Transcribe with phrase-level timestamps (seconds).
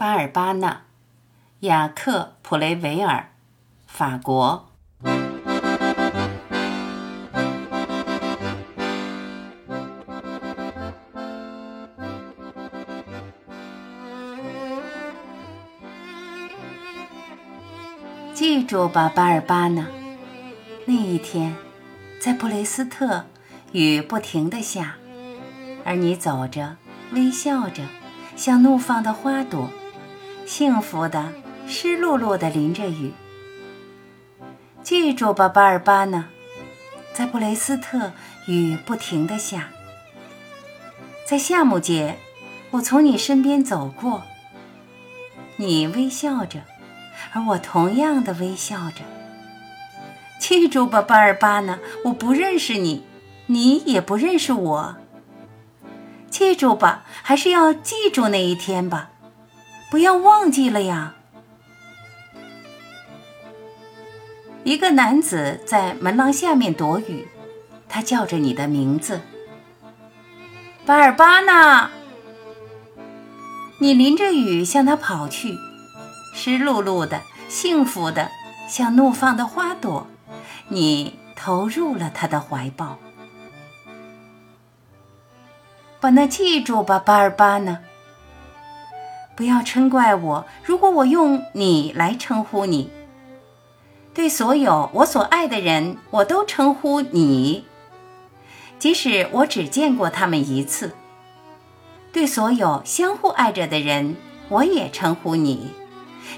[0.00, 0.84] 巴尔巴纳，
[1.58, 3.32] 雅克·普雷维尔，
[3.86, 4.70] 法国。
[18.32, 19.86] 记住吧，巴尔巴纳。
[20.86, 21.54] 那一天，
[22.18, 23.26] 在布雷斯特，
[23.72, 24.94] 雨不停的下，
[25.84, 26.78] 而你走着，
[27.12, 27.82] 微笑着，
[28.34, 29.68] 像怒放的花朵，
[30.50, 31.28] 幸福的，
[31.68, 33.12] 湿漉漉的淋着雨。
[34.82, 36.24] 记住吧，巴尔巴纳，
[37.14, 38.10] 在布雷斯特，
[38.48, 39.68] 雨不停的下。
[41.24, 42.16] 在夏木节，
[42.72, 44.24] 我从你身边走过，
[45.54, 46.62] 你微笑着。
[47.32, 49.04] 而我同样的微笑着。
[50.40, 53.04] 记住吧，巴尔巴纳，我不认识你，
[53.46, 54.96] 你也不认识我。
[56.28, 59.09] 记住吧，还是要记住那一天吧，
[59.90, 61.14] 不要忘记了呀。
[64.62, 67.26] 一个男子在门廊下面躲雨，
[67.88, 69.20] 他叫着你的名字，
[70.86, 71.90] 巴尔巴纳。
[73.78, 75.56] 你淋着雨向他跑去。
[76.32, 78.30] 湿漉漉的，幸福的，
[78.68, 80.06] 像怒放的花朵，
[80.68, 82.98] 你投入了他的怀抱。
[85.98, 87.80] 把那记住吧，巴尔巴纳。
[89.40, 92.90] 不要嗔怪我，如果我用你来称呼你。
[94.12, 97.64] 对所有我所爱的人，我都称呼你，
[98.78, 100.92] 即使我只见过他们一次。
[102.12, 104.14] 对所有相互爱着的人，
[104.50, 105.70] 我也称呼你。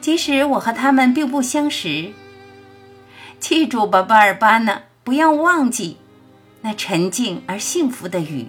[0.00, 2.10] 即使我和他们并不相识，
[3.38, 5.98] 记住吧，巴尔巴纳，不要忘记
[6.62, 8.48] 那沉静而幸福的雨，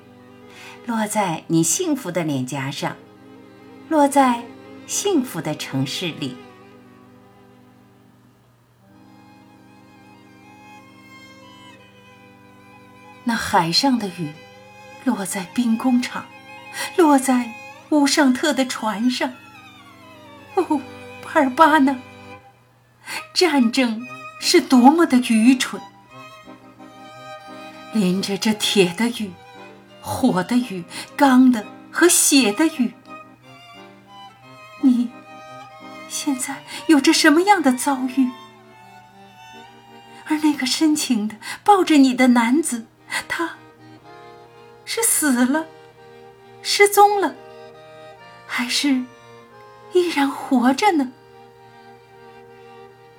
[0.88, 2.96] 落在你幸福的脸颊上，
[3.90, 4.44] 落在
[4.86, 6.38] 幸福的城市里。
[13.24, 14.32] 那海上的雨，
[15.04, 16.26] 落在兵工厂，
[16.98, 17.52] 落在
[17.90, 19.34] 乌尚特的船上。
[20.56, 20.80] 哦。
[21.32, 21.96] 巴尔巴纳，
[23.36, 24.08] 战争
[24.40, 25.80] 是多么的愚蠢！
[27.94, 29.30] 淋着这铁的雨、
[30.02, 30.84] 火的雨、
[31.16, 32.96] 钢的和血的雨，
[36.22, 38.30] 现在有着什么样的遭遇？
[40.28, 42.88] 而那个深情的抱着你的男子，
[43.30, 43.56] 他
[44.84, 45.66] 是死了、
[46.62, 47.36] 失踪了，
[48.46, 49.06] 还是
[49.94, 51.14] 依然活着呢？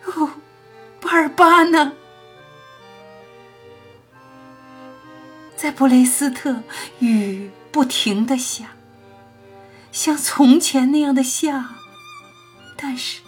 [0.05, 0.32] 哦，
[1.00, 1.94] 巴尔巴呢，
[5.56, 6.62] 在布雷斯特，
[6.99, 8.72] 雨不停的下，
[9.91, 11.77] 像从前那样的下，
[12.91, 13.21] 但是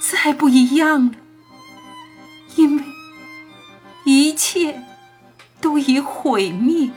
[0.00, 1.12] 再不一样了，
[2.56, 2.84] 因为
[4.06, 4.82] 一切
[5.60, 6.88] 都已毁灭。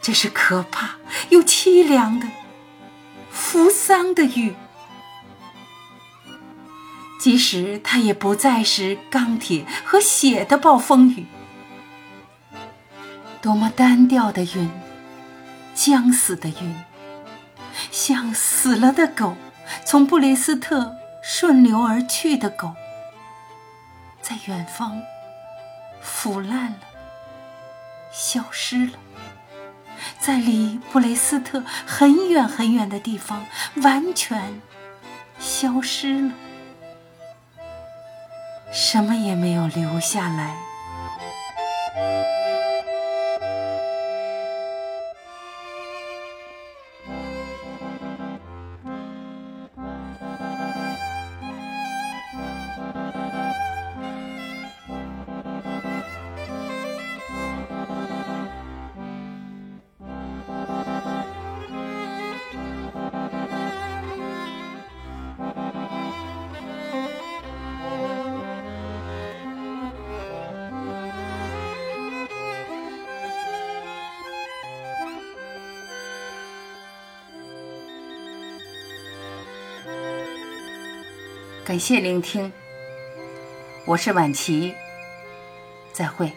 [0.00, 0.96] 这是可怕
[1.28, 2.26] 又凄凉的
[3.30, 4.54] 扶桑的雨。
[7.20, 11.26] 即使它也不再是钢铁和血的暴风雨，
[13.42, 14.70] 多么单调的云，
[15.74, 16.74] 将死的云，
[18.04, 19.36] 像死了的狗，
[19.84, 22.74] 从布雷斯特顺流而去的狗，
[24.20, 25.00] 在远方
[26.00, 26.78] 腐烂了，
[28.10, 28.94] 消失了，
[30.18, 33.46] 在离布雷斯特很远很远的地方
[33.76, 34.60] 完全
[35.38, 36.32] 消失了。
[38.72, 40.56] 什么也没有留下来。
[81.64, 82.52] 感谢聆听，
[83.84, 84.74] 我是晚琪，
[85.92, 86.32] 再会。